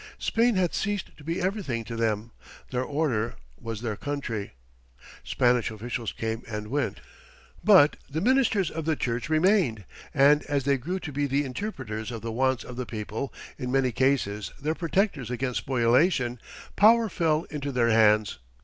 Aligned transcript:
Spain 0.17 0.55
had 0.55 0.73
ceased 0.73 1.15
to 1.15 1.23
be 1.23 1.39
everything 1.39 1.83
to 1.83 1.95
them; 1.95 2.31
their 2.71 2.81
order 2.83 3.35
was 3.59 3.81
their 3.81 3.95
country. 3.95 4.53
Spanish 5.23 5.69
officials 5.69 6.11
came 6.11 6.41
and 6.47 6.69
went, 6.69 6.99
but 7.63 7.97
the 8.09 8.19
ministers 8.19 8.71
of 8.71 8.85
the 8.85 8.95
Church 8.95 9.29
remained, 9.29 9.85
and 10.11 10.41
as 10.47 10.63
they 10.63 10.75
grew 10.79 10.97
to 10.99 11.11
be 11.11 11.27
the 11.27 11.45
interpreters 11.45 12.09
of 12.09 12.23
the 12.23 12.31
wants 12.31 12.63
of 12.63 12.77
the 12.77 12.85
people, 12.87 13.31
in 13.59 13.71
many 13.71 13.91
cases 13.91 14.51
their 14.59 14.73
protectors 14.73 15.29
against 15.29 15.59
spoliation, 15.67 16.39
power 16.75 17.07
fell 17.07 17.43
into 17.51 17.71
their 17.71 17.89
hands. 17.89 18.39